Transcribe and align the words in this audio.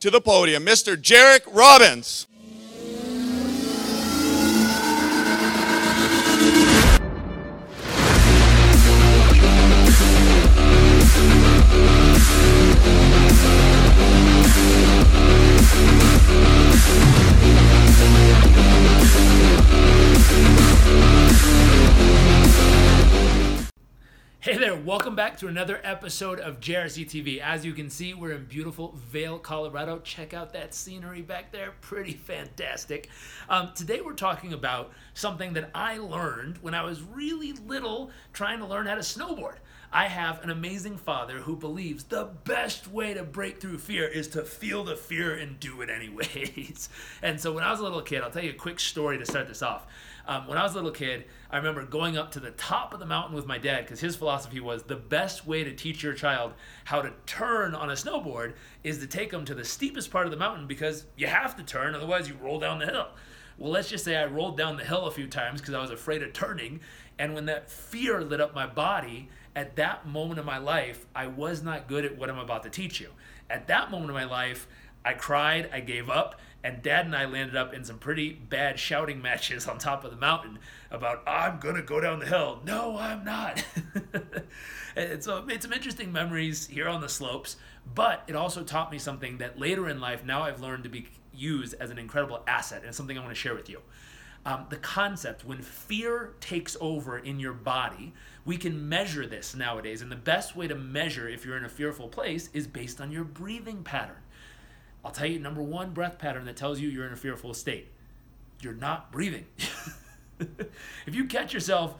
to 0.00 0.10
the 0.10 0.20
podium, 0.20 0.64
Mr. 0.64 0.96
Jairek 0.96 1.42
Robbins. 1.52 2.26
Welcome 24.98 25.14
back 25.14 25.38
to 25.38 25.46
another 25.46 25.80
episode 25.84 26.40
of 26.40 26.58
JRC 26.58 27.06
TV. 27.06 27.38
As 27.38 27.64
you 27.64 27.72
can 27.72 27.88
see, 27.88 28.14
we're 28.14 28.32
in 28.32 28.46
beautiful 28.46 28.96
Vail, 28.96 29.38
Colorado. 29.38 30.00
Check 30.00 30.34
out 30.34 30.52
that 30.54 30.74
scenery 30.74 31.22
back 31.22 31.52
there, 31.52 31.74
pretty 31.82 32.14
fantastic. 32.14 33.08
Um, 33.48 33.70
today, 33.76 34.00
we're 34.00 34.14
talking 34.14 34.52
about 34.52 34.90
something 35.14 35.52
that 35.52 35.70
I 35.72 35.98
learned 35.98 36.58
when 36.62 36.74
I 36.74 36.82
was 36.82 37.00
really 37.00 37.52
little 37.52 38.10
trying 38.32 38.58
to 38.58 38.66
learn 38.66 38.86
how 38.86 38.96
to 38.96 39.02
snowboard. 39.02 39.58
I 39.90 40.08
have 40.08 40.44
an 40.44 40.50
amazing 40.50 40.98
father 40.98 41.38
who 41.38 41.56
believes 41.56 42.04
the 42.04 42.28
best 42.44 42.86
way 42.86 43.14
to 43.14 43.22
break 43.22 43.58
through 43.58 43.78
fear 43.78 44.06
is 44.06 44.28
to 44.28 44.42
feel 44.42 44.84
the 44.84 44.96
fear 44.96 45.34
and 45.34 45.58
do 45.58 45.80
it 45.80 45.88
anyways. 45.88 46.90
and 47.22 47.40
so, 47.40 47.52
when 47.52 47.64
I 47.64 47.70
was 47.70 47.80
a 47.80 47.84
little 47.84 48.02
kid, 48.02 48.22
I'll 48.22 48.30
tell 48.30 48.44
you 48.44 48.50
a 48.50 48.54
quick 48.54 48.80
story 48.80 49.16
to 49.16 49.24
start 49.24 49.48
this 49.48 49.62
off. 49.62 49.86
Um, 50.26 50.46
when 50.46 50.58
I 50.58 50.62
was 50.62 50.72
a 50.72 50.74
little 50.74 50.90
kid, 50.90 51.24
I 51.50 51.56
remember 51.56 51.86
going 51.86 52.18
up 52.18 52.32
to 52.32 52.40
the 52.40 52.50
top 52.50 52.92
of 52.92 53.00
the 53.00 53.06
mountain 53.06 53.34
with 53.34 53.46
my 53.46 53.56
dad 53.56 53.86
because 53.86 54.00
his 54.00 54.14
philosophy 54.14 54.60
was 54.60 54.82
the 54.82 54.96
best 54.96 55.46
way 55.46 55.64
to 55.64 55.72
teach 55.72 56.02
your 56.02 56.12
child 56.12 56.52
how 56.84 57.00
to 57.00 57.12
turn 57.24 57.74
on 57.74 57.88
a 57.88 57.94
snowboard 57.94 58.52
is 58.84 58.98
to 58.98 59.06
take 59.06 59.30
them 59.30 59.46
to 59.46 59.54
the 59.54 59.64
steepest 59.64 60.10
part 60.10 60.26
of 60.26 60.30
the 60.30 60.36
mountain 60.36 60.66
because 60.66 61.06
you 61.16 61.28
have 61.28 61.56
to 61.56 61.62
turn, 61.62 61.94
otherwise, 61.94 62.28
you 62.28 62.34
roll 62.42 62.60
down 62.60 62.78
the 62.78 62.86
hill. 62.86 63.08
Well, 63.56 63.72
let's 63.72 63.88
just 63.88 64.04
say 64.04 64.16
I 64.16 64.26
rolled 64.26 64.58
down 64.58 64.76
the 64.76 64.84
hill 64.84 65.06
a 65.06 65.10
few 65.10 65.26
times 65.26 65.62
because 65.62 65.74
I 65.74 65.80
was 65.80 65.90
afraid 65.90 66.22
of 66.22 66.34
turning. 66.34 66.80
And 67.18 67.34
when 67.34 67.46
that 67.46 67.70
fear 67.70 68.20
lit 68.20 68.40
up 68.40 68.54
my 68.54 68.66
body, 68.66 69.30
at 69.58 69.74
that 69.74 70.06
moment 70.06 70.38
of 70.38 70.46
my 70.46 70.58
life, 70.58 71.04
I 71.16 71.26
was 71.26 71.64
not 71.64 71.88
good 71.88 72.04
at 72.04 72.16
what 72.16 72.30
I'm 72.30 72.38
about 72.38 72.62
to 72.62 72.70
teach 72.70 73.00
you. 73.00 73.10
At 73.50 73.66
that 73.66 73.90
moment 73.90 74.08
of 74.08 74.14
my 74.14 74.22
life, 74.22 74.68
I 75.04 75.14
cried, 75.14 75.68
I 75.72 75.80
gave 75.80 76.08
up, 76.08 76.38
and 76.62 76.80
dad 76.80 77.06
and 77.06 77.16
I 77.16 77.24
landed 77.24 77.56
up 77.56 77.74
in 77.74 77.84
some 77.84 77.98
pretty 77.98 78.34
bad 78.34 78.78
shouting 78.78 79.20
matches 79.22 79.66
on 79.66 79.78
top 79.78 80.04
of 80.04 80.12
the 80.12 80.16
mountain 80.16 80.60
about, 80.92 81.24
I'm 81.26 81.58
gonna 81.58 81.82
go 81.82 82.00
down 82.00 82.20
the 82.20 82.26
hill. 82.26 82.60
No, 82.64 82.96
I'm 82.96 83.24
not. 83.24 83.64
and 84.96 85.24
so 85.24 85.38
I 85.38 85.44
made 85.44 85.60
some 85.60 85.72
interesting 85.72 86.12
memories 86.12 86.68
here 86.68 86.86
on 86.86 87.00
the 87.00 87.08
slopes, 87.08 87.56
but 87.96 88.22
it 88.28 88.36
also 88.36 88.62
taught 88.62 88.92
me 88.92 89.00
something 89.00 89.38
that 89.38 89.58
later 89.58 89.88
in 89.88 89.98
life, 89.98 90.24
now 90.24 90.42
I've 90.44 90.60
learned 90.60 90.84
to 90.84 90.88
be 90.88 91.08
used 91.34 91.74
as 91.80 91.90
an 91.90 91.98
incredible 91.98 92.44
asset, 92.46 92.82
and 92.82 92.88
it's 92.90 92.96
something 92.96 93.18
I 93.18 93.22
wanna 93.22 93.34
share 93.34 93.56
with 93.56 93.68
you. 93.68 93.82
Um, 94.48 94.64
the 94.70 94.76
concept 94.76 95.44
when 95.44 95.60
fear 95.60 96.32
takes 96.40 96.74
over 96.80 97.18
in 97.18 97.38
your 97.38 97.52
body, 97.52 98.14
we 98.46 98.56
can 98.56 98.88
measure 98.88 99.26
this 99.26 99.54
nowadays. 99.54 100.00
And 100.00 100.10
the 100.10 100.16
best 100.16 100.56
way 100.56 100.66
to 100.68 100.74
measure 100.74 101.28
if 101.28 101.44
you're 101.44 101.58
in 101.58 101.66
a 101.66 101.68
fearful 101.68 102.08
place 102.08 102.48
is 102.54 102.66
based 102.66 102.98
on 102.98 103.12
your 103.12 103.24
breathing 103.24 103.82
pattern. 103.82 104.16
I'll 105.04 105.10
tell 105.10 105.26
you, 105.26 105.38
number 105.38 105.60
one 105.60 105.90
breath 105.90 106.18
pattern 106.18 106.46
that 106.46 106.56
tells 106.56 106.80
you 106.80 106.88
you're 106.88 107.06
in 107.06 107.12
a 107.12 107.16
fearful 107.16 107.52
state. 107.52 107.88
You're 108.62 108.72
not 108.72 109.12
breathing. 109.12 109.44
if 110.40 111.14
you 111.14 111.26
catch 111.26 111.52
yourself 111.52 111.96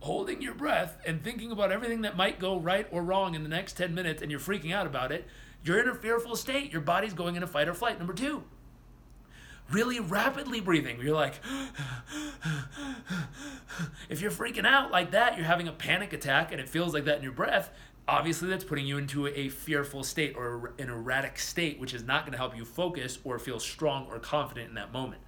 holding 0.00 0.42
your 0.42 0.54
breath 0.54 0.98
and 1.06 1.24
thinking 1.24 1.50
about 1.50 1.72
everything 1.72 2.02
that 2.02 2.14
might 2.14 2.38
go 2.38 2.58
right 2.58 2.86
or 2.90 3.02
wrong 3.02 3.34
in 3.34 3.42
the 3.42 3.48
next 3.48 3.78
10 3.78 3.94
minutes 3.94 4.20
and 4.20 4.30
you're 4.30 4.38
freaking 4.38 4.74
out 4.74 4.86
about 4.86 5.12
it, 5.12 5.26
you're 5.62 5.80
in 5.80 5.88
a 5.88 5.94
fearful 5.94 6.36
state. 6.36 6.72
Your 6.72 6.82
body's 6.82 7.14
going 7.14 7.36
into 7.36 7.46
fight 7.46 7.68
or 7.68 7.74
flight. 7.74 7.96
Number 7.96 8.12
two, 8.12 8.42
really 9.70 10.00
rapidly 10.00 10.60
breathing. 10.60 11.00
You're 11.00 11.14
like, 11.14 11.40
if 14.08 14.20
you're 14.20 14.30
freaking 14.30 14.66
out 14.66 14.90
like 14.90 15.12
that, 15.12 15.36
you're 15.36 15.46
having 15.46 15.68
a 15.68 15.72
panic 15.72 16.12
attack 16.12 16.52
and 16.52 16.60
it 16.60 16.68
feels 16.68 16.94
like 16.94 17.04
that 17.04 17.18
in 17.18 17.22
your 17.22 17.32
breath, 17.32 17.70
obviously 18.06 18.48
that's 18.48 18.64
putting 18.64 18.86
you 18.86 18.98
into 18.98 19.26
a 19.26 19.48
fearful 19.48 20.02
state 20.02 20.34
or 20.36 20.74
an 20.78 20.90
erratic 20.90 21.38
state, 21.38 21.80
which 21.80 21.94
is 21.94 22.04
not 22.04 22.24
going 22.24 22.32
to 22.32 22.38
help 22.38 22.56
you 22.56 22.64
focus 22.64 23.18
or 23.24 23.38
feel 23.38 23.58
strong 23.58 24.06
or 24.10 24.18
confident 24.18 24.68
in 24.68 24.74
that 24.74 24.92
moment. 24.92 25.22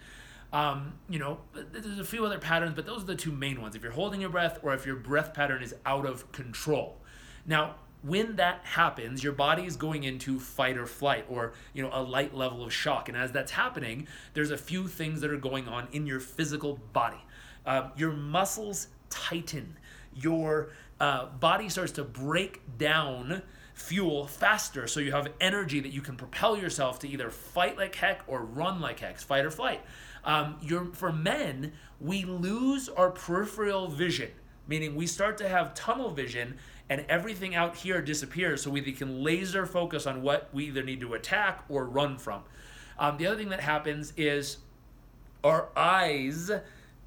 Um, 0.52 0.94
you 1.08 1.18
know, 1.18 1.40
there's 1.54 1.98
a 1.98 2.04
few 2.04 2.24
other 2.24 2.38
patterns, 2.38 2.74
but 2.74 2.86
those 2.86 3.02
are 3.02 3.06
the 3.06 3.16
two 3.16 3.32
main 3.32 3.60
ones. 3.60 3.74
If 3.74 3.82
you're 3.82 3.92
holding 3.92 4.20
your 4.20 4.30
breath 4.30 4.60
or 4.62 4.74
if 4.74 4.86
your 4.86 4.96
breath 4.96 5.34
pattern 5.34 5.62
is 5.62 5.74
out 5.84 6.06
of 6.06 6.30
control. 6.32 7.00
Now, 7.46 7.76
when 8.02 8.36
that 8.36 8.60
happens, 8.64 9.24
your 9.24 9.32
body 9.32 9.64
is 9.64 9.76
going 9.76 10.04
into 10.04 10.38
fight 10.38 10.76
or 10.76 10.86
flight 10.86 11.24
or, 11.28 11.52
you 11.72 11.82
know, 11.82 11.90
a 11.92 12.02
light 12.02 12.34
level 12.34 12.64
of 12.64 12.72
shock. 12.72 13.08
And 13.08 13.16
as 13.16 13.32
that's 13.32 13.52
happening, 13.52 14.06
there's 14.34 14.50
a 14.50 14.58
few 14.58 14.86
things 14.86 15.20
that 15.22 15.30
are 15.30 15.36
going 15.36 15.68
on 15.68 15.88
in 15.92 16.06
your 16.06 16.20
physical 16.20 16.78
body. 16.92 17.24
Uh, 17.64 17.88
your 17.96 18.12
muscles 18.12 18.88
tighten. 19.10 19.76
Your 20.14 20.70
uh, 21.00 21.26
body 21.26 21.68
starts 21.68 21.92
to 21.92 22.04
break 22.04 22.62
down 22.78 23.42
fuel 23.74 24.26
faster 24.26 24.86
so 24.86 25.00
you 25.00 25.12
have 25.12 25.28
energy 25.38 25.80
that 25.80 25.92
you 25.92 26.00
can 26.00 26.16
propel 26.16 26.56
yourself 26.56 26.98
to 26.98 27.08
either 27.08 27.30
fight 27.30 27.76
like 27.76 27.94
heck 27.94 28.22
or 28.26 28.42
run 28.42 28.80
like 28.80 29.00
heck, 29.00 29.18
fight 29.18 29.44
or 29.44 29.50
flight. 29.50 29.82
Um, 30.24 30.58
for 30.92 31.12
men, 31.12 31.72
we 32.00 32.24
lose 32.24 32.88
our 32.88 33.10
peripheral 33.10 33.88
vision, 33.88 34.30
meaning 34.66 34.94
we 34.94 35.06
start 35.06 35.38
to 35.38 35.48
have 35.48 35.74
tunnel 35.74 36.10
vision 36.10 36.56
and 36.88 37.04
everything 37.08 37.54
out 37.54 37.76
here 37.76 38.00
disappears 38.00 38.62
so 38.62 38.70
we 38.70 38.80
can 38.92 39.22
laser 39.22 39.66
focus 39.66 40.06
on 40.06 40.22
what 40.22 40.48
we 40.52 40.66
either 40.66 40.82
need 40.82 41.00
to 41.00 41.14
attack 41.14 41.64
or 41.68 41.84
run 41.84 42.16
from. 42.18 42.42
Um, 42.98 43.16
the 43.18 43.26
other 43.26 43.36
thing 43.36 43.48
that 43.50 43.60
happens 43.60 44.12
is 44.16 44.58
our 45.42 45.68
eyes 45.76 46.50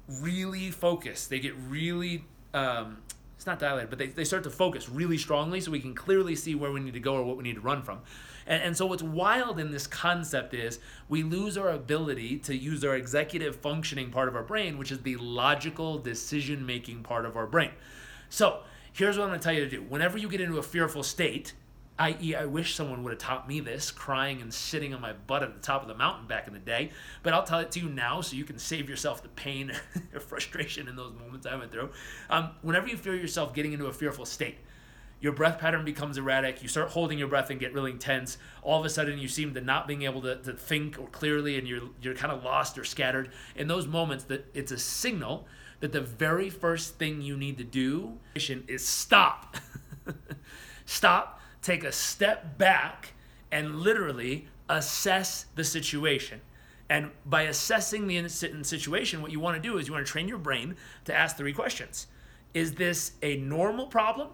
really 0.08 0.70
focus. 0.70 1.26
They 1.26 1.40
get 1.40 1.54
really 1.68 2.24
um, 2.52 2.98
it's 3.40 3.46
not 3.46 3.58
dilated, 3.58 3.88
but 3.88 3.98
they, 3.98 4.08
they 4.08 4.24
start 4.24 4.42
to 4.44 4.50
focus 4.50 4.90
really 4.90 5.16
strongly 5.16 5.62
so 5.62 5.70
we 5.70 5.80
can 5.80 5.94
clearly 5.94 6.36
see 6.36 6.54
where 6.54 6.70
we 6.70 6.78
need 6.78 6.92
to 6.92 7.00
go 7.00 7.14
or 7.14 7.22
what 7.22 7.38
we 7.38 7.42
need 7.42 7.54
to 7.54 7.62
run 7.62 7.80
from. 7.80 8.00
And, 8.46 8.62
and 8.62 8.76
so, 8.76 8.84
what's 8.84 9.02
wild 9.02 9.58
in 9.58 9.70
this 9.70 9.86
concept 9.86 10.52
is 10.52 10.78
we 11.08 11.22
lose 11.22 11.56
our 11.56 11.70
ability 11.70 12.36
to 12.40 12.54
use 12.54 12.84
our 12.84 12.94
executive 12.94 13.56
functioning 13.56 14.10
part 14.10 14.28
of 14.28 14.36
our 14.36 14.42
brain, 14.42 14.76
which 14.76 14.92
is 14.92 15.00
the 15.00 15.16
logical 15.16 15.96
decision 15.96 16.66
making 16.66 17.02
part 17.02 17.24
of 17.24 17.34
our 17.34 17.46
brain. 17.46 17.70
So, 18.28 18.60
here's 18.92 19.16
what 19.16 19.30
I'm 19.30 19.32
to 19.32 19.42
tell 19.42 19.54
you 19.54 19.64
to 19.64 19.70
do. 19.70 19.80
Whenever 19.84 20.18
you 20.18 20.28
get 20.28 20.42
into 20.42 20.58
a 20.58 20.62
fearful 20.62 21.02
state, 21.02 21.54
i.e., 22.00 22.34
I 22.34 22.46
wish 22.46 22.74
someone 22.74 23.02
would 23.02 23.10
have 23.12 23.18
taught 23.18 23.46
me 23.46 23.60
this, 23.60 23.90
crying 23.90 24.40
and 24.40 24.52
sitting 24.52 24.94
on 24.94 25.02
my 25.02 25.12
butt 25.12 25.42
at 25.42 25.54
the 25.54 25.60
top 25.60 25.82
of 25.82 25.88
the 25.88 25.94
mountain 25.94 26.26
back 26.26 26.48
in 26.48 26.54
the 26.54 26.58
day. 26.58 26.90
But 27.22 27.34
I'll 27.34 27.44
tell 27.44 27.58
it 27.58 27.70
to 27.72 27.80
you 27.80 27.90
now 27.90 28.22
so 28.22 28.36
you 28.36 28.44
can 28.44 28.58
save 28.58 28.88
yourself 28.88 29.22
the 29.22 29.28
pain 29.28 29.70
or 30.14 30.20
frustration 30.20 30.88
in 30.88 30.96
those 30.96 31.12
moments 31.12 31.46
I 31.46 31.56
went 31.56 31.70
through. 31.70 31.90
Um, 32.30 32.52
whenever 32.62 32.88
you 32.88 32.96
feel 32.96 33.14
yourself 33.14 33.54
getting 33.54 33.74
into 33.74 33.86
a 33.86 33.92
fearful 33.92 34.24
state, 34.24 34.56
your 35.20 35.32
breath 35.32 35.58
pattern 35.58 35.84
becomes 35.84 36.16
erratic. 36.16 36.62
You 36.62 36.68
start 36.68 36.88
holding 36.88 37.18
your 37.18 37.28
breath 37.28 37.50
and 37.50 37.60
get 37.60 37.74
really 37.74 37.90
intense. 37.90 38.38
All 38.62 38.80
of 38.80 38.86
a 38.86 38.88
sudden, 38.88 39.18
you 39.18 39.28
seem 39.28 39.52
to 39.52 39.60
not 39.60 39.86
being 39.86 40.02
able 40.02 40.22
to, 40.22 40.36
to 40.36 40.54
think 40.54 40.98
or 40.98 41.06
clearly, 41.08 41.58
and 41.58 41.68
you're 41.68 41.82
you're 42.00 42.14
kind 42.14 42.32
of 42.32 42.42
lost 42.42 42.78
or 42.78 42.84
scattered. 42.84 43.30
In 43.54 43.68
those 43.68 43.86
moments, 43.86 44.24
that 44.24 44.46
it's 44.54 44.72
a 44.72 44.78
signal 44.78 45.46
that 45.80 45.92
the 45.92 46.00
very 46.00 46.48
first 46.48 46.98
thing 46.98 47.20
you 47.20 47.36
need 47.36 47.58
to 47.58 47.64
do 47.64 48.18
is 48.34 48.86
stop. 48.86 49.58
stop 50.86 51.39
take 51.62 51.84
a 51.84 51.92
step 51.92 52.58
back 52.58 53.12
and 53.52 53.80
literally 53.80 54.48
assess 54.68 55.46
the 55.54 55.64
situation. 55.64 56.40
And 56.88 57.10
by 57.24 57.42
assessing 57.42 58.06
the 58.08 58.28
situation, 58.28 59.22
what 59.22 59.30
you 59.30 59.38
want 59.38 59.56
to 59.56 59.62
do 59.62 59.78
is 59.78 59.86
you 59.86 59.94
want 59.94 60.06
to 60.06 60.10
train 60.10 60.26
your 60.26 60.38
brain 60.38 60.76
to 61.04 61.14
ask 61.14 61.36
three 61.36 61.52
questions 61.52 62.08
Is 62.52 62.74
this 62.74 63.12
a 63.22 63.36
normal 63.36 63.86
problem? 63.86 64.28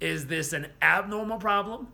Is 0.00 0.26
this 0.26 0.52
an 0.52 0.68
abnormal 0.80 1.38
problem? 1.38 1.88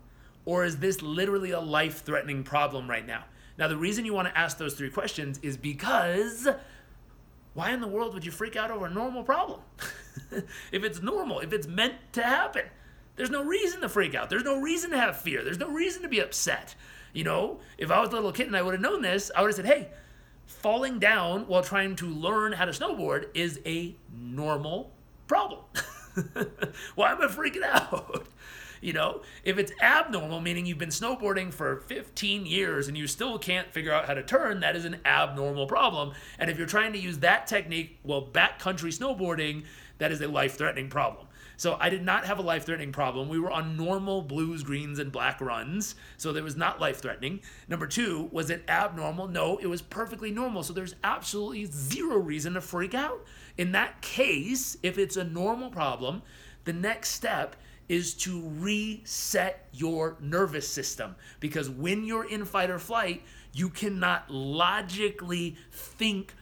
Or 0.44 0.64
is 0.64 0.78
this 0.78 1.02
literally 1.02 1.50
a 1.50 1.60
life 1.60 2.04
threatening 2.04 2.42
problem 2.42 2.88
right 2.88 3.06
now? 3.06 3.24
Now, 3.58 3.68
the 3.68 3.76
reason 3.76 4.04
you 4.04 4.14
want 4.14 4.28
to 4.28 4.38
ask 4.38 4.56
those 4.56 4.74
three 4.74 4.88
questions 4.88 5.38
is 5.42 5.56
because 5.56 6.48
why 7.54 7.72
in 7.72 7.80
the 7.80 7.88
world 7.88 8.14
would 8.14 8.24
you 8.24 8.30
freak 8.30 8.54
out 8.54 8.70
over 8.70 8.86
a 8.86 8.90
normal 8.90 9.24
problem? 9.24 9.60
if 10.72 10.84
it's 10.84 11.02
normal, 11.02 11.40
if 11.40 11.52
it's 11.52 11.66
meant 11.66 11.94
to 12.12 12.22
happen, 12.22 12.62
there's 13.18 13.30
no 13.30 13.44
reason 13.44 13.80
to 13.82 13.88
freak 13.88 14.14
out. 14.14 14.30
There's 14.30 14.44
no 14.44 14.60
reason 14.60 14.90
to 14.92 14.98
have 14.98 15.20
fear. 15.20 15.42
There's 15.44 15.58
no 15.58 15.68
reason 15.68 16.02
to 16.02 16.08
be 16.08 16.20
upset. 16.20 16.76
You 17.12 17.24
know, 17.24 17.58
if 17.76 17.90
I 17.90 18.00
was 18.00 18.10
a 18.10 18.12
little 18.12 18.32
kid 18.32 18.46
and 18.46 18.56
I 18.56 18.62
would 18.62 18.74
have 18.74 18.80
known 18.80 19.02
this, 19.02 19.30
I 19.34 19.42
would 19.42 19.48
have 19.48 19.56
said, 19.56 19.66
hey, 19.66 19.88
falling 20.46 21.00
down 21.00 21.48
while 21.48 21.62
trying 21.62 21.96
to 21.96 22.06
learn 22.06 22.52
how 22.52 22.64
to 22.64 22.70
snowboard 22.70 23.26
is 23.34 23.60
a 23.66 23.96
normal 24.16 24.92
problem. 25.26 25.60
Why 26.94 27.10
am 27.10 27.20
I 27.20 27.26
freaking 27.26 27.62
out? 27.62 28.26
You 28.80 28.92
know, 28.92 29.22
if 29.42 29.58
it's 29.58 29.72
abnormal, 29.82 30.40
meaning 30.40 30.64
you've 30.64 30.78
been 30.78 30.90
snowboarding 30.90 31.52
for 31.52 31.78
15 31.88 32.46
years 32.46 32.86
and 32.86 32.96
you 32.96 33.08
still 33.08 33.36
can't 33.36 33.72
figure 33.72 33.92
out 33.92 34.06
how 34.06 34.14
to 34.14 34.22
turn, 34.22 34.60
that 34.60 34.76
is 34.76 34.84
an 34.84 35.00
abnormal 35.04 35.66
problem. 35.66 36.12
And 36.38 36.48
if 36.48 36.58
you're 36.58 36.68
trying 36.68 36.92
to 36.92 36.98
use 37.00 37.18
that 37.18 37.48
technique 37.48 37.98
while 38.04 38.24
backcountry 38.24 38.96
snowboarding, 38.96 39.64
that 39.98 40.12
is 40.12 40.20
a 40.20 40.28
life 40.28 40.56
threatening 40.58 40.88
problem. 40.90 41.26
So 41.58 41.76
I 41.80 41.90
did 41.90 42.04
not 42.04 42.24
have 42.24 42.38
a 42.38 42.42
life 42.42 42.64
threatening 42.64 42.92
problem. 42.92 43.28
We 43.28 43.40
were 43.40 43.50
on 43.50 43.76
normal 43.76 44.22
blues, 44.22 44.62
greens, 44.62 45.00
and 45.00 45.10
black 45.10 45.40
runs. 45.40 45.96
So 46.16 46.32
that 46.32 46.44
was 46.44 46.56
not 46.56 46.80
life 46.80 47.02
threatening. 47.02 47.40
Number 47.66 47.88
two, 47.88 48.28
was 48.30 48.48
it 48.48 48.62
abnormal? 48.68 49.26
No, 49.26 49.58
it 49.58 49.66
was 49.66 49.82
perfectly 49.82 50.30
normal. 50.30 50.62
So 50.62 50.72
there's 50.72 50.94
absolutely 51.02 51.64
zero 51.64 52.16
reason 52.16 52.54
to 52.54 52.60
freak 52.60 52.94
out. 52.94 53.26
In 53.56 53.72
that 53.72 54.00
case, 54.02 54.76
if 54.84 54.98
it's 54.98 55.16
a 55.16 55.24
normal 55.24 55.68
problem, 55.68 56.22
the 56.64 56.72
next 56.72 57.10
step 57.10 57.56
is 57.88 58.14
to 58.14 58.48
reset 58.50 59.66
your 59.72 60.16
nervous 60.20 60.68
system 60.68 61.16
because 61.40 61.68
when 61.68 62.04
you're 62.04 62.28
in 62.28 62.44
fight 62.44 62.70
or 62.70 62.78
flight, 62.78 63.22
you 63.52 63.68
cannot 63.68 64.30
logically 64.30 65.56
think 65.72 66.34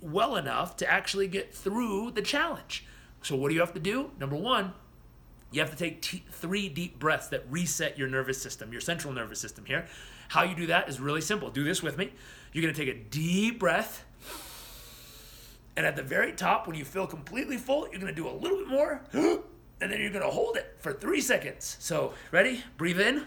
well 0.00 0.34
enough 0.34 0.76
to 0.76 0.90
actually 0.90 1.28
get 1.28 1.54
through 1.54 2.10
the 2.10 2.22
challenge. 2.22 2.84
So 3.26 3.34
what 3.34 3.48
do 3.48 3.54
you 3.54 3.60
have 3.60 3.74
to 3.74 3.80
do? 3.80 4.12
Number 4.20 4.36
1, 4.36 4.72
you 5.50 5.60
have 5.60 5.72
to 5.72 5.76
take 5.76 6.00
t- 6.00 6.22
three 6.30 6.68
deep 6.68 7.00
breaths 7.00 7.26
that 7.30 7.42
reset 7.50 7.98
your 7.98 8.06
nervous 8.06 8.40
system, 8.40 8.70
your 8.70 8.80
central 8.80 9.12
nervous 9.12 9.40
system 9.40 9.64
here. 9.64 9.86
How 10.28 10.44
you 10.44 10.54
do 10.54 10.68
that 10.68 10.88
is 10.88 11.00
really 11.00 11.20
simple. 11.20 11.50
Do 11.50 11.64
this 11.64 11.82
with 11.82 11.98
me. 11.98 12.12
You're 12.52 12.72
to 12.72 12.78
take 12.78 12.94
a 12.94 12.96
deep 12.96 13.58
breath. 13.58 14.04
And 15.76 15.84
at 15.84 15.96
the 15.96 16.04
very 16.04 16.34
top, 16.34 16.68
when 16.68 16.76
you 16.76 16.84
feel 16.84 17.04
completely 17.08 17.56
full, 17.56 17.88
you're 17.90 17.98
to 17.98 18.12
do 18.12 18.28
a 18.28 18.30
little 18.30 18.58
bit 18.58 18.68
more 18.68 19.02
and 19.12 19.90
then 19.90 20.00
you're 20.00 20.12
gonna 20.12 20.30
hold 20.30 20.56
it 20.56 20.76
for 20.78 20.92
three 20.92 21.20
seconds. 21.20 21.78
So, 21.80 22.14
ready? 22.30 22.62
Breathe 22.76 23.00
in. 23.00 23.16
A 23.18 23.24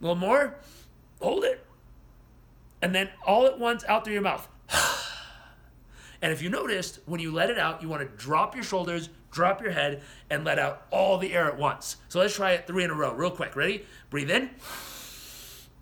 little 0.00 0.14
more. 0.14 0.54
Hold 1.20 1.42
it. 1.42 1.66
And 2.82 2.94
then 2.94 3.10
all 3.26 3.46
at 3.46 3.58
once 3.58 3.84
out 3.88 4.04
through 4.04 4.14
your 4.14 4.22
mouth. 4.22 4.46
And 6.20 6.32
if 6.32 6.42
you 6.42 6.50
noticed, 6.50 6.98
when 7.06 7.20
you 7.20 7.32
let 7.32 7.48
it 7.48 7.58
out, 7.58 7.80
you 7.82 7.88
want 7.88 8.02
to 8.02 8.08
drop 8.16 8.54
your 8.54 8.64
shoulders, 8.64 9.08
drop 9.30 9.62
your 9.62 9.70
head, 9.70 10.02
and 10.30 10.44
let 10.44 10.58
out 10.58 10.86
all 10.90 11.18
the 11.18 11.32
air 11.32 11.46
at 11.46 11.56
once. 11.56 11.96
So 12.08 12.18
let's 12.18 12.34
try 12.34 12.52
it 12.52 12.66
three 12.66 12.82
in 12.84 12.90
a 12.90 12.94
row, 12.94 13.12
real 13.12 13.30
quick. 13.30 13.54
Ready? 13.54 13.84
Breathe 14.10 14.30
in. 14.30 14.44
A 14.44 14.50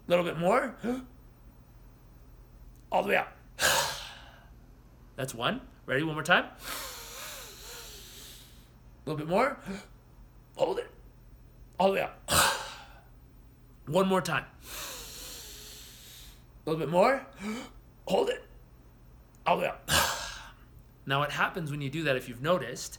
little 0.08 0.24
bit 0.24 0.38
more. 0.38 0.74
All 2.92 3.02
the 3.02 3.08
way 3.08 3.16
out. 3.16 3.28
That's 5.16 5.34
one. 5.34 5.62
Ready? 5.86 6.02
One 6.02 6.14
more 6.14 6.22
time. 6.22 6.44
A 9.06 9.10
little 9.10 9.18
bit 9.18 9.28
more. 9.28 9.58
Hold 10.56 10.78
it. 10.78 10.90
All 11.78 11.88
the 11.88 11.94
way 11.94 12.02
out. 12.02 12.14
One 13.86 14.06
more 14.08 14.20
time. 14.20 14.44
A 16.66 16.70
little 16.70 16.78
bit 16.78 16.90
more. 16.90 17.24
Hold 18.06 18.28
it. 18.28 18.44
All 19.46 19.56
the 19.56 19.62
way 19.62 19.68
up. 19.68 19.90
Now, 21.06 21.20
what 21.20 21.30
happens 21.30 21.70
when 21.70 21.80
you 21.80 21.88
do 21.88 22.02
that, 22.04 22.16
if 22.16 22.28
you've 22.28 22.42
noticed, 22.42 22.98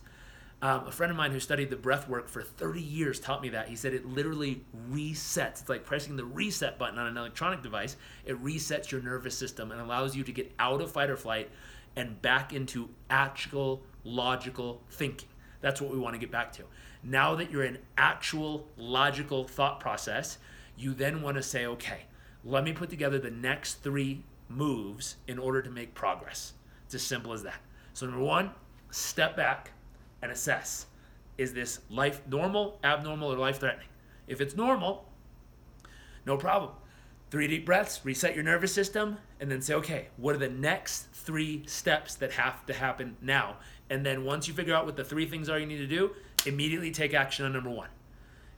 um, 0.62 0.88
a 0.88 0.92
friend 0.92 1.12
of 1.12 1.18
mine 1.18 1.32
who 1.32 1.40
studied 1.40 1.70
the 1.70 1.76
breath 1.76 2.10
work 2.10 2.28
for 2.28 2.42
30 2.42 2.82
years 2.82 3.20
taught 3.20 3.42
me 3.42 3.50
that. 3.50 3.68
He 3.68 3.76
said 3.76 3.94
it 3.94 4.08
literally 4.08 4.64
resets. 4.90 5.62
It's 5.62 5.70
like 5.70 5.86
pressing 5.86 6.16
the 6.16 6.26
reset 6.26 6.80
button 6.80 6.98
on 6.98 7.06
an 7.06 7.18
electronic 7.18 7.62
device. 7.62 7.96
It 8.26 8.42
resets 8.44 8.90
your 8.90 9.02
nervous 9.02 9.38
system 9.38 9.72
and 9.72 9.80
allows 9.80 10.16
you 10.16 10.24
to 10.24 10.32
get 10.32 10.52
out 10.58 10.82
of 10.82 10.92
fight 10.92 11.12
or 11.12 11.18
flight 11.18 11.50
and 11.96 12.20
back 12.22 12.54
into 12.54 12.90
actual 13.10 13.84
logical 14.04 14.82
thinking. 14.90 15.30
That's 15.62 15.80
what 15.80 15.92
we 15.92 16.00
want 16.00 16.16
to 16.16 16.20
get 16.20 16.32
back 16.32 16.54
to. 16.54 16.64
Now 17.04 17.36
that 17.36 17.52
you're 17.52 17.64
in 17.64 17.78
actual 17.98 18.68
logical 18.78 19.44
thought 19.44 19.80
process, 19.80 20.40
you 20.76 20.94
then 20.94 21.22
want 21.22 21.38
to 21.38 21.44
say, 21.44 21.66
okay, 21.68 22.02
let 22.44 22.64
me 22.64 22.74
put 22.74 22.90
together 22.90 23.20
the 23.20 23.32
next 23.32 23.84
three 23.84 24.24
moves 24.50 25.18
in 25.28 25.38
order 25.38 25.62
to 25.62 25.70
make 25.70 25.94
progress. 25.94 26.54
It's 26.86 26.96
as 26.96 27.04
simple 27.04 27.34
as 27.34 27.44
that. 27.44 27.62
So, 27.98 28.06
number 28.06 28.24
one, 28.24 28.52
step 28.92 29.36
back 29.36 29.72
and 30.22 30.32
assess 30.32 30.86
is 31.40 31.52
this 31.52 31.80
life 31.90 32.22
normal, 32.30 32.78
abnormal, 32.84 33.34
or 33.34 33.38
life 33.38 33.60
threatening? 33.60 33.88
If 34.28 34.40
it's 34.40 34.56
normal, 34.56 35.10
no 36.24 36.38
problem. 36.38 36.74
Three 37.32 37.48
deep 37.48 37.66
breaths, 37.66 38.02
reset 38.04 38.36
your 38.36 38.44
nervous 38.44 38.72
system, 38.72 39.18
and 39.40 39.50
then 39.50 39.64
say, 39.64 39.74
okay, 39.74 40.10
what 40.18 40.36
are 40.36 40.38
the 40.38 40.48
next 40.48 41.08
three 41.12 41.64
steps 41.66 42.14
that 42.14 42.34
have 42.34 42.64
to 42.68 42.74
happen 42.76 43.18
now? 43.20 43.56
And 43.90 44.06
then 44.06 44.24
once 44.26 44.48
you 44.48 44.54
figure 44.54 44.76
out 44.76 44.86
what 44.86 44.96
the 44.96 45.04
three 45.04 45.26
things 45.26 45.50
are 45.50 45.58
you 45.58 45.66
need 45.66 45.80
to 45.80 45.88
do, 45.88 46.12
immediately 46.46 46.92
take 46.92 47.16
action 47.16 47.48
on 47.48 47.54
number 47.54 47.72
one. 47.72 47.90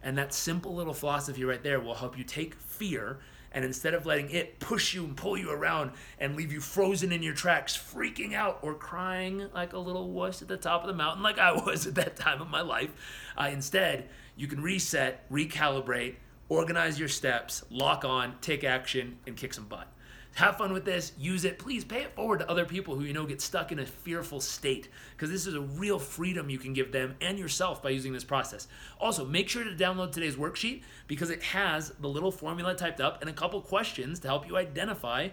And 0.04 0.18
that 0.18 0.34
simple 0.34 0.76
little 0.76 0.94
philosophy 0.94 1.46
right 1.46 1.64
there 1.64 1.80
will 1.80 1.96
help 1.96 2.18
you 2.18 2.26
take 2.26 2.56
fear 2.56 3.20
and 3.52 3.66
instead 3.66 3.94
of 3.94 4.06
letting 4.06 4.30
it 4.30 4.60
push 4.60 4.94
you 4.94 5.04
and 5.04 5.16
pull 5.18 5.38
you 5.38 5.50
around 5.52 5.92
and 6.20 6.36
leave 6.36 6.52
you 6.52 6.60
frozen 6.60 7.12
in 7.12 7.24
your 7.24 7.34
tracks, 7.34 7.78
freaking 7.78 8.34
out 8.34 8.60
or 8.62 8.74
crying 8.74 9.48
like 9.54 9.74
a 9.74 9.80
little 9.80 10.10
wuss 10.10 10.42
at 10.42 10.48
the 10.48 10.58
top 10.58 10.82
of 10.82 10.88
the 10.88 10.94
mountain, 10.94 11.24
like 11.24 11.40
I 11.40 11.52
was 11.66 11.88
at 11.88 11.96
that 11.96 12.16
time 12.16 12.42
of 12.42 12.50
my 12.50 12.62
life, 12.62 12.90
uh, 13.38 13.50
instead, 13.52 14.10
you 14.36 14.48
can 14.48 14.62
reset, 14.62 15.30
recalibrate, 15.30 16.16
organize 16.48 17.00
your 17.00 17.10
steps, 17.10 17.64
lock 17.70 18.06
on, 18.06 18.36
take 18.42 18.64
action, 18.64 19.18
and 19.28 19.36
kick 19.36 19.54
some 19.54 19.66
butt. 19.66 19.88
Have 20.36 20.58
fun 20.58 20.72
with 20.72 20.86
this, 20.86 21.12
use 21.18 21.44
it. 21.44 21.60
Please 21.60 21.84
pay 21.84 22.04
it 22.04 22.16
forward 22.16 22.40
to 22.40 22.50
other 22.50 22.64
people 22.64 22.96
who 22.96 23.04
you 23.04 23.14
know 23.14 23.26
get 23.26 23.42
stuck 23.42 23.72
in 23.72 23.80
a 23.80 23.86
fearful 23.86 24.40
state 24.40 24.88
because 25.12 25.30
this 25.30 25.46
is 25.46 25.54
a 25.54 25.62
real 25.62 26.00
freedom 26.00 26.50
you 26.50 26.58
can 26.58 26.74
give 26.74 26.92
them 26.92 27.16
and 27.20 27.38
yourself 27.38 27.84
by 27.84 27.90
using 27.90 28.14
this 28.14 28.24
process. 28.24 28.68
Also, 29.02 29.26
make 29.26 29.50
sure 29.50 29.64
to 29.64 29.72
download 29.72 30.12
today's 30.12 30.38
worksheet 30.38 30.84
because 31.08 31.30
it 31.30 31.44
has 31.44 31.90
the 32.00 32.08
little 32.08 32.32
formula 32.32 32.74
typed 32.74 33.02
up 33.02 33.20
and 33.22 33.30
a 33.30 33.34
couple 33.34 33.60
questions 33.60 34.20
to 34.20 34.28
help 34.28 34.48
you 34.48 34.56
identify 34.56 35.28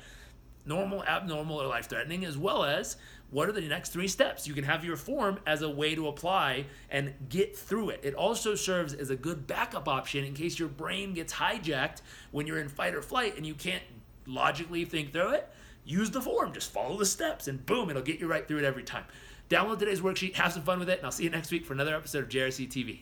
normal, 0.67 1.05
abnormal, 1.05 1.63
or 1.63 1.69
life 1.69 1.89
threatening, 1.89 2.25
as 2.25 2.37
well 2.37 2.65
as 2.65 2.97
what 3.31 3.49
are 3.49 3.53
the 3.53 3.61
next 3.61 3.91
three 3.91 4.09
steps. 4.09 4.47
You 4.47 4.55
can 4.55 4.65
have 4.65 4.85
your 4.85 4.97
form 4.97 5.39
as 5.47 5.63
a 5.63 5.71
way 5.71 5.95
to 5.95 6.09
apply 6.09 6.67
and 6.91 7.15
get 7.29 7.57
through 7.57 7.91
it. 7.91 8.01
It 8.03 8.15
also 8.15 8.55
serves 8.55 8.93
as 8.93 9.11
a 9.11 9.17
good 9.17 9.47
backup 9.47 9.89
option 9.89 10.25
in 10.25 10.35
case 10.35 10.59
your 10.59 10.69
brain 10.69 11.15
gets 11.15 11.33
hijacked 11.33 12.03
when 12.31 12.47
you're 12.47 12.59
in 12.59 12.69
fight 12.69 12.95
or 12.95 13.03
flight 13.03 13.37
and 13.37 13.47
you 13.47 13.55
can't 13.55 13.83
logically 14.27 14.85
think 14.85 15.13
through 15.13 15.31
it. 15.31 15.49
Use 15.85 16.11
the 16.11 16.21
form, 16.21 16.53
just 16.53 16.73
follow 16.73 16.97
the 16.97 17.07
steps, 17.07 17.47
and 17.47 17.65
boom, 17.65 17.91
it'll 17.91 18.03
get 18.03 18.19
you 18.19 18.27
right 18.27 18.47
through 18.47 18.59
it 18.59 18.65
every 18.65 18.83
time. 18.83 19.05
Download 19.49 19.79
today's 19.79 20.01
worksheet, 20.01 20.35
have 20.35 20.53
some 20.53 20.63
fun 20.63 20.81
with 20.81 20.91
it, 20.91 20.99
and 20.99 21.07
I'll 21.07 21.13
see 21.13 21.25
you 21.25 21.31
next 21.31 21.53
week 21.53 21.65
for 21.65 21.73
another 21.73 21.95
episode 21.95 22.25
of 22.25 22.29
JRC 22.29 22.69
TV. 22.69 23.01